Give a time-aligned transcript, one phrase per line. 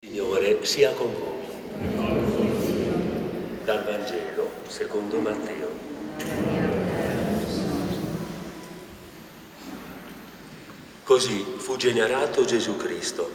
[0.00, 1.46] Signore sia con voi.
[3.64, 5.68] Dal Vangelo secondo Matteo.
[11.02, 13.28] Così fu generato Gesù Cristo.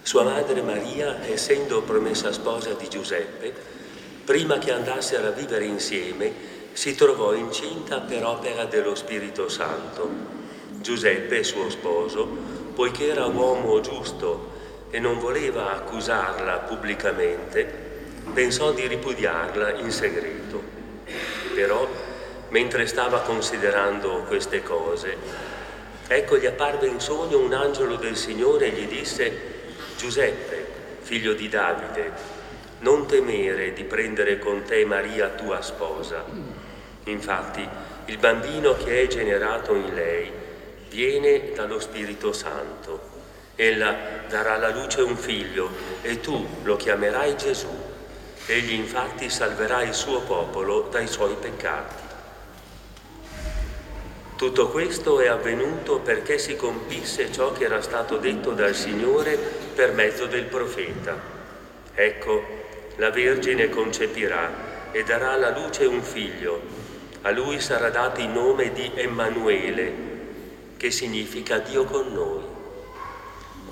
[0.00, 3.52] Sua madre Maria, essendo promessa sposa di Giuseppe,
[4.24, 6.32] prima che andassero a vivere insieme,
[6.72, 10.08] si trovò incinta per opera dello Spirito Santo.
[10.80, 12.26] Giuseppe, suo sposo,
[12.74, 14.60] poiché era uomo giusto
[14.92, 17.66] e non voleva accusarla pubblicamente,
[18.34, 20.62] pensò di ripudiarla in segreto.
[21.54, 21.88] Però,
[22.50, 25.16] mentre stava considerando queste cose,
[26.06, 29.32] ecco gli apparve in sogno un angelo del Signore e gli disse,
[29.96, 30.66] Giuseppe,
[31.00, 32.12] figlio di Davide,
[32.80, 36.22] non temere di prendere con te Maria tua sposa.
[37.04, 37.66] Infatti,
[38.06, 40.30] il bambino che è generato in lei
[40.90, 43.11] viene dallo Spirito Santo.
[43.62, 43.96] Ella
[44.28, 45.70] darà alla luce un figlio
[46.02, 47.68] e tu lo chiamerai Gesù.
[48.46, 52.02] Egli infatti salverà il suo popolo dai suoi peccati.
[54.34, 59.92] Tutto questo è avvenuto perché si compisse ciò che era stato detto dal Signore per
[59.92, 61.16] mezzo del profeta.
[61.94, 62.44] Ecco,
[62.96, 66.60] la Vergine concepirà e darà alla luce un figlio.
[67.20, 69.94] A lui sarà dato il nome di Emanuele,
[70.76, 72.61] che significa Dio con noi.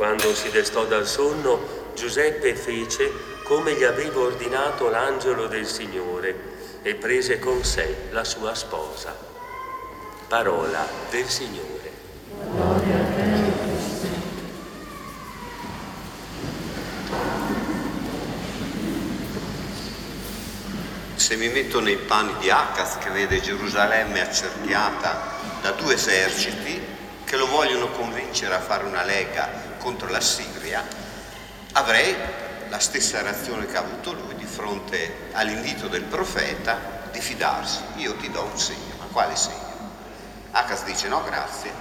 [0.01, 3.13] Quando si destò dal sonno, Giuseppe fece
[3.43, 9.15] come gli aveva ordinato l'angelo del Signore e prese con sé la sua sposa.
[10.27, 11.93] Parola del Signore.
[21.17, 26.81] Se mi metto nei panni di Acaz che vede Gerusalemme accerchiata da due eserciti
[27.23, 30.87] che lo vogliono convincere a fare una lega contro la Siria,
[31.73, 32.15] avrei
[32.69, 37.81] la stessa reazione che ha avuto lui di fronte all'invito del profeta di fidarsi.
[37.97, 39.69] Io ti do un segno, ma quale segno?
[40.53, 41.73] Acaz dice no grazie,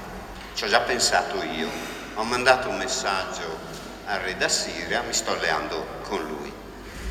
[0.55, 1.69] ci ho già pensato io,
[2.15, 3.57] ho mandato un messaggio
[4.05, 6.51] al re da Siria, mi sto alleando con lui.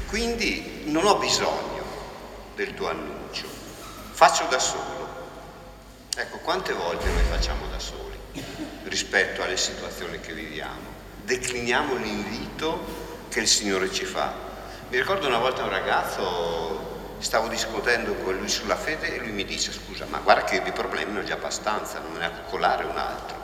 [0.08, 1.84] Quindi non ho bisogno
[2.54, 3.46] del tuo annuncio,
[4.12, 4.96] faccio da solo.
[6.16, 8.08] Ecco, quante volte noi facciamo da soli
[8.88, 10.96] rispetto alle situazioni che viviamo?
[11.22, 14.32] Decliniamo l'invito che il Signore ci fa.
[14.88, 19.44] Mi ricordo una volta un ragazzo, stavo discutendo con lui sulla fede e lui mi
[19.44, 22.30] dice scusa, ma guarda che di problemi ne ho già abbastanza, non me ne ha
[22.30, 23.36] coccolare un altro.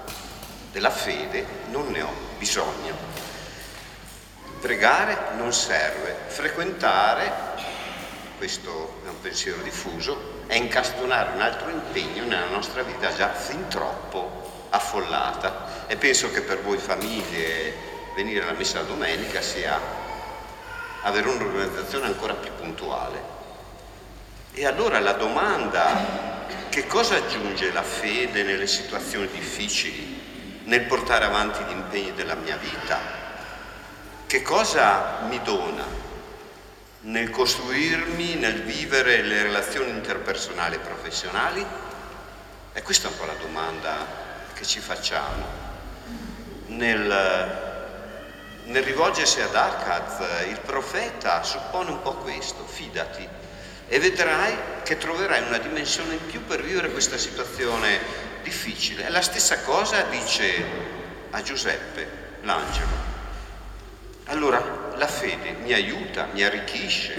[0.73, 2.97] Della fede non ne ho bisogno.
[4.61, 7.83] Pregare non serve, frequentare
[8.39, 13.69] questo è un pensiero diffuso, è incastonare un altro impegno nella nostra vita già fin
[13.69, 15.87] troppo affollata.
[15.87, 19.79] E penso che per voi famiglie venire alla messa la domenica sia
[21.03, 23.33] avere un'organizzazione ancora più puntuale.
[24.53, 31.63] E allora la domanda, che cosa aggiunge la fede nelle situazioni difficili, nel portare avanti
[31.65, 33.23] gli impegni della mia vita?
[34.27, 36.03] Che cosa mi dona
[37.01, 41.67] nel costruirmi, nel vivere le relazioni interpersonali e professionali?
[42.73, 44.24] E questa è un po' la domanda
[44.55, 45.63] che ci facciamo.
[46.67, 47.73] Nel,
[48.65, 53.29] nel rivolgersi ad Akkad, il profeta suppone un po' questo, fidati
[53.87, 58.01] e vedrai che troverai una dimensione in più per vivere questa situazione
[58.43, 59.07] difficile.
[59.07, 60.65] E la stessa cosa dice
[61.31, 63.13] a Giuseppe, l'angelo.
[64.27, 67.15] Allora, la fede mi aiuta, mi arricchisce,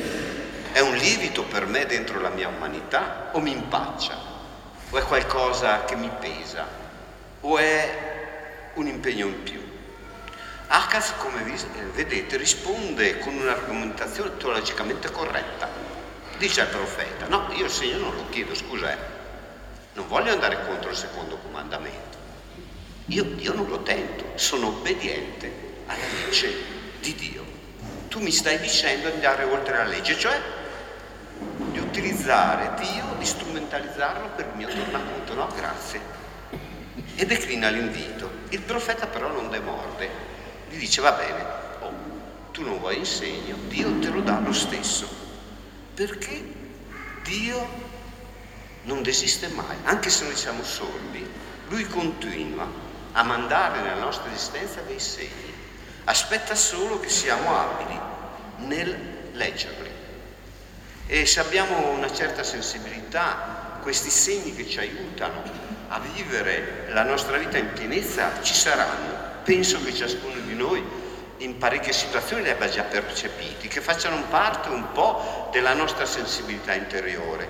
[0.71, 4.33] è un lievito per me dentro la mia umanità o mi impaccia?
[4.89, 6.84] O è qualcosa che mi pesa?
[7.45, 9.61] O è un impegno in più?
[10.67, 11.43] Acas, come
[11.93, 15.69] vedete, risponde con un'argomentazione teologicamente corretta.
[16.39, 18.97] Dice al profeta, no, io il segno non lo chiedo, scusa, eh.
[19.93, 22.17] non voglio andare contro il secondo comandamento.
[23.05, 25.51] Io, io non lo tento, sono obbediente
[25.85, 26.51] alla legge
[26.99, 27.45] di Dio
[28.15, 30.41] tu mi stai dicendo di andare oltre la legge, cioè
[31.37, 35.33] di utilizzare Dio, di strumentalizzarlo per il mio tornaconto.
[35.33, 36.24] No, grazie.
[37.15, 38.29] E declina l'invito.
[38.49, 40.09] Il profeta però non demorde,
[40.69, 41.45] gli dice va bene,
[41.79, 41.93] oh,
[42.51, 45.07] tu non vuoi in segno, Dio te lo dà lo stesso.
[45.93, 46.43] Perché
[47.23, 47.67] Dio
[48.83, 51.25] non desiste mai, anche se noi siamo sordi,
[51.67, 52.67] Lui continua
[53.13, 55.53] a mandare nella nostra esistenza dei segni
[56.05, 57.99] aspetta solo che siamo abili
[58.57, 58.97] nel
[59.33, 59.89] leggerli.
[61.07, 65.43] E se abbiamo una certa sensibilità, questi segni che ci aiutano
[65.87, 69.41] a vivere la nostra vita in pienezza ci saranno.
[69.43, 70.83] Penso che ciascuno di noi
[71.37, 76.73] in parecchie situazioni li abbia già percepiti, che facciano parte un po' della nostra sensibilità
[76.73, 77.47] interiore,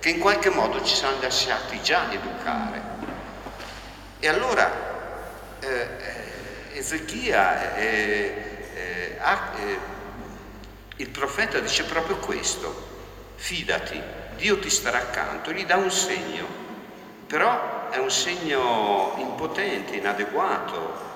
[0.00, 2.82] che in qualche modo ci siamo lasciati già educare.
[4.18, 4.72] E allora
[5.60, 6.26] eh, eh
[6.76, 7.86] Ezechia, eh,
[8.74, 9.78] eh, eh,
[10.96, 14.00] il profeta dice proprio questo, fidati,
[14.36, 16.46] Dio ti starà accanto, gli dà un segno,
[17.26, 21.14] però è un segno impotente, inadeguato,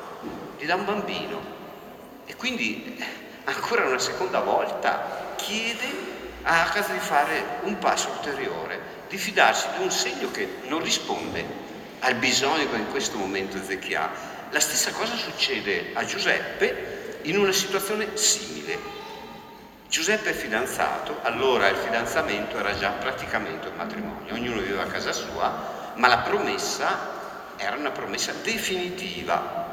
[0.58, 1.38] gli dà un bambino
[2.24, 2.98] e quindi
[3.44, 5.84] ancora una seconda volta chiede
[6.42, 8.80] a casa di fare un passo ulteriore,
[9.10, 11.44] di fidarsi di un segno che non risponde
[11.98, 14.10] al bisogno che in questo momento Ezechia ha.
[14.48, 18.78] La stessa cosa succede a Giuseppe in una situazione simile.
[19.86, 25.12] Giuseppe è fidanzato, allora il fidanzamento era già praticamente un matrimonio, ognuno viveva a casa
[25.12, 27.18] sua, ma la promessa
[27.56, 29.68] era una promessa definitiva.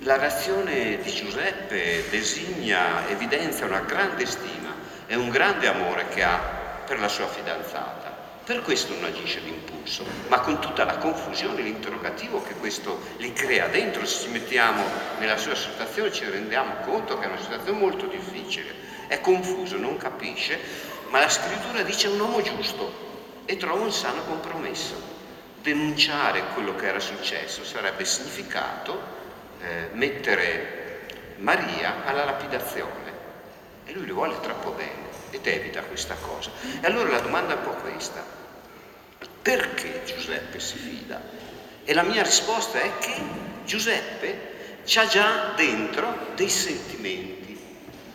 [0.00, 4.74] La reazione di Giuseppe designa, evidenzia una grande stima
[5.06, 6.38] e un grande amore che ha
[6.86, 8.14] per la sua fidanzata.
[8.44, 13.66] Per questo non agisce d'impulso, ma con tutta la confusione, l'interrogativo che questo li crea
[13.66, 14.06] dentro.
[14.06, 14.84] Se ci mettiamo
[15.18, 19.96] nella sua situazione ci rendiamo conto che è una situazione molto difficile è confuso, non
[19.96, 20.58] capisce,
[21.10, 23.05] ma la scrittura dice un uomo giusto
[23.46, 25.14] e trova un sano compromesso.
[25.62, 29.00] Denunciare quello che era successo sarebbe significato
[29.60, 31.06] eh, mettere
[31.38, 33.12] Maria alla lapidazione
[33.84, 36.50] e lui le vuole troppo bene ed evita questa cosa.
[36.80, 38.24] E allora la domanda è un po' questa.
[39.42, 41.20] Perché Giuseppe si fida?
[41.84, 43.14] E la mia risposta è che
[43.64, 44.54] Giuseppe
[44.96, 47.58] ha già dentro dei sentimenti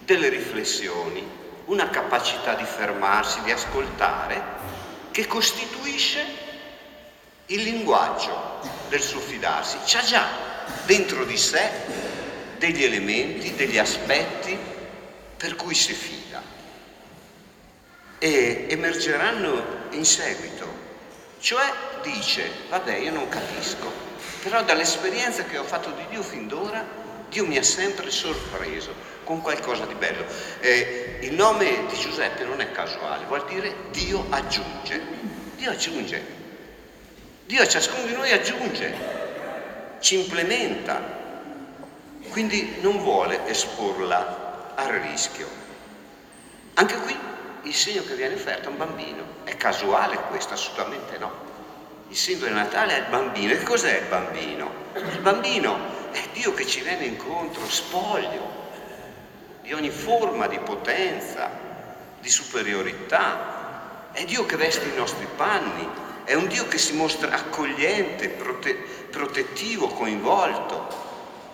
[0.04, 1.26] delle riflessioni,
[1.66, 4.42] una capacità di fermarsi, di ascoltare,
[5.12, 6.26] che costituisce
[7.48, 8.60] il linguaggio
[8.90, 9.78] del suo fidarsi.
[9.86, 10.28] C'ha già
[10.86, 11.70] dentro di sé
[12.58, 14.58] degli elementi, degli aspetti
[15.38, 16.42] per cui si fida
[18.20, 20.90] e emergeranno in seguito.
[21.40, 21.74] Cioè
[22.04, 23.92] dice, vabbè, io non capisco,
[24.44, 26.86] però dall'esperienza che ho fatto di Dio fin d'ora,
[27.32, 28.94] Dio mi ha sempre sorpreso
[29.24, 30.26] con qualcosa di bello.
[30.60, 35.02] Eh, il nome di Giuseppe non è casuale, vuol dire Dio aggiunge.
[35.56, 36.40] Dio aggiunge.
[37.46, 38.94] Dio a ciascuno di noi aggiunge,
[40.02, 41.20] ci implementa.
[42.30, 45.48] Quindi non vuole esporla al rischio.
[46.74, 47.18] Anche qui
[47.64, 49.24] il segno che viene offerto è un bambino.
[49.46, 50.54] È casuale questo?
[50.54, 51.32] Assolutamente no.
[52.10, 53.54] Il segno del Natale è il bambino.
[53.54, 54.72] E cos'è il bambino?
[54.96, 58.60] Il bambino è Dio che ci viene incontro, spoglio,
[59.62, 61.50] di ogni forma di potenza,
[62.20, 64.10] di superiorità.
[64.12, 65.88] È Dio che veste i nostri panni,
[66.24, 68.76] è un Dio che si mostra accogliente, prote-
[69.10, 71.00] protettivo, coinvolto.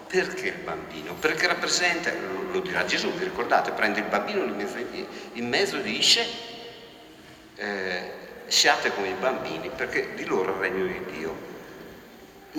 [0.07, 1.13] Perché il bambino?
[1.15, 2.11] Perché rappresenta,
[2.51, 4.77] lo dirà Gesù, vi ricordate, prende il bambino in mezzo,
[5.33, 6.25] in mezzo dice
[7.57, 8.11] eh,
[8.47, 11.55] siate come i bambini perché di loro è il regno di Dio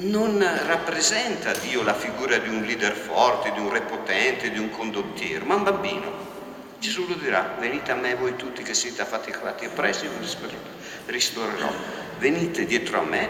[0.01, 4.71] non rappresenta Dio la figura di un leader forte, di un re potente, di un
[4.71, 6.27] condottiero, ma un bambino.
[6.79, 10.25] Gesù lo dirà, venite a me voi tutti che siete affaticati e presi, vi
[11.07, 11.71] ristorerò.
[12.19, 13.29] Venite dietro a me,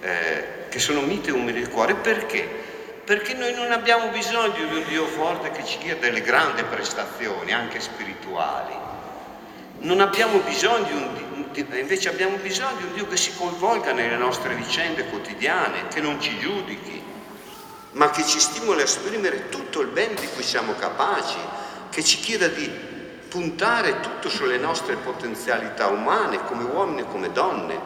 [0.00, 2.48] eh, che sono mite e umili di cuore, perché?
[3.04, 7.52] Perché noi non abbiamo bisogno di un Dio forte che ci dia delle grandi prestazioni,
[7.52, 8.74] anche spirituali.
[9.80, 14.16] Non abbiamo bisogno di un, invece abbiamo bisogno di un Dio che si coinvolga nelle
[14.16, 17.02] nostre vicende quotidiane, che non ci giudichi,
[17.92, 21.38] ma che ci stimoli a esprimere tutto il bene di cui siamo capaci,
[21.90, 22.70] che ci chieda di
[23.28, 27.78] puntare tutto sulle nostre potenzialità umane, come uomini e come donne,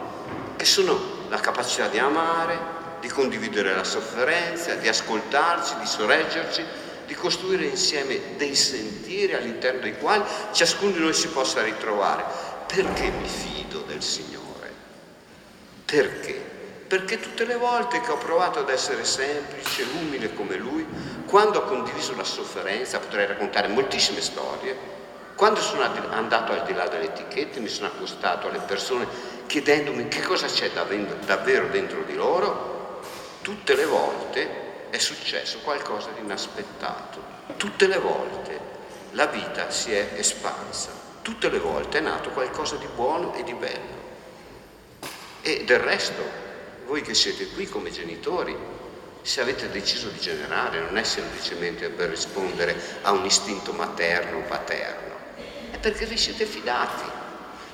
[0.55, 6.63] che sono la capacità di amare, di condividere la sofferenza, di ascoltarci, di sorreggerci,
[7.05, 13.09] di costruire insieme dei sentieri all'interno dei quali ciascuno di noi si possa ritrovare perché
[13.09, 14.73] mi fido del Signore?
[15.85, 16.53] Perché?
[16.87, 20.85] Perché tutte le volte che ho provato ad essere semplice, umile come Lui,
[21.25, 24.93] quando ho condiviso la sofferenza, potrei raccontare moltissime storie,
[25.35, 29.07] quando sono andato al di là delle etichette, mi sono accostato alle persone
[29.47, 33.01] chiedendomi che cosa c'è davvero dentro di loro,
[33.41, 37.33] tutte le volte è successo qualcosa di inaspettato.
[37.57, 38.59] Tutte le volte
[39.11, 43.55] la vita si è espansa tutte le volte è nato qualcosa di buono e di
[43.55, 44.03] bello.
[45.41, 46.21] E del resto,
[46.85, 48.55] voi che siete qui come genitori,
[49.23, 54.41] se avete deciso di generare, non è semplicemente per rispondere a un istinto materno o
[54.41, 55.15] paterno,
[55.71, 57.09] è perché vi siete fidati,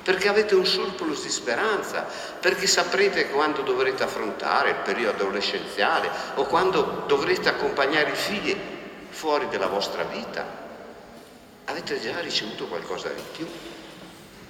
[0.02, 2.06] perché avete un surplus di speranza,
[2.40, 8.56] perché saprete quando dovrete affrontare il periodo adolescenziale o quando dovrete accompagnare i figli
[9.10, 10.61] fuori della vostra vita,
[11.72, 13.48] avete già ricevuto qualcosa di più.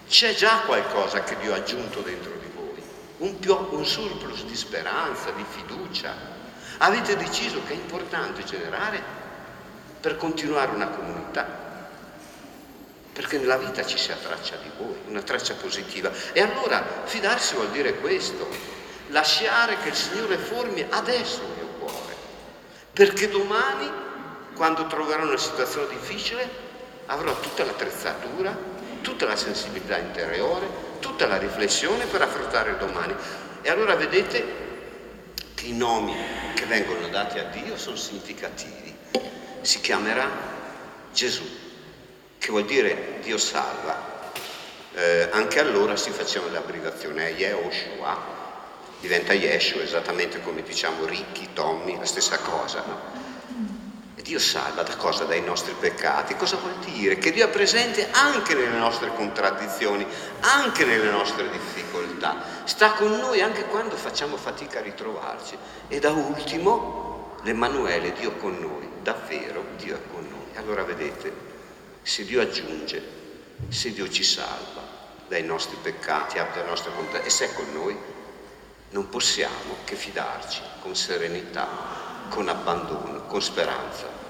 [0.08, 2.82] C'è già qualcosa che Dio ha aggiunto dentro di voi,
[3.18, 6.14] un, più, un surplus di speranza, di fiducia.
[6.78, 9.00] Avete deciso che è importante generare
[10.00, 11.46] per continuare una comunità,
[13.12, 16.10] perché nella vita ci sia traccia di voi, una traccia positiva.
[16.32, 18.48] E allora fidarsi vuol dire questo,
[19.08, 22.16] lasciare che il Signore formi adesso il mio cuore,
[22.92, 23.90] perché domani,
[24.54, 26.70] quando troverò una situazione difficile,
[27.06, 28.56] avrò tutta l'attrezzatura,
[29.02, 30.66] tutta la sensibilità interiore,
[31.00, 33.14] tutta la riflessione per affrontare il domani.
[33.62, 34.70] E allora vedete
[35.54, 36.14] che i nomi
[36.54, 38.94] che vengono dati a Dio sono significativi.
[39.60, 40.28] Si chiamerà
[41.12, 41.44] Gesù,
[42.38, 44.10] che vuol dire Dio salva.
[44.94, 48.40] Eh, anche allora si faceva l'abbreviazione Yehoshua,
[49.00, 52.82] diventa Yeshua, esattamente come diciamo Ricchi, Tommy, la stessa cosa.
[52.86, 53.21] No?
[54.22, 55.24] Dio salva da cosa?
[55.24, 56.36] Dai nostri peccati.
[56.36, 57.18] Cosa vuol dire?
[57.18, 60.06] Che Dio è presente anche nelle nostre contraddizioni,
[60.40, 62.42] anche nelle nostre difficoltà.
[62.64, 65.56] Sta con noi anche quando facciamo fatica a ritrovarci.
[65.88, 68.88] E da ultimo, l'Emanuele, Dio con noi.
[69.02, 70.56] Davvero Dio è con noi.
[70.56, 71.32] Allora vedete,
[72.02, 73.02] se Dio aggiunge,
[73.68, 74.82] se Dio ci salva
[75.26, 77.96] dai nostri peccati, dalle nostre contraddizioni, e se è con noi,
[78.90, 81.66] non possiamo che fidarci con serenità,
[82.32, 84.21] con abbandono, con speranza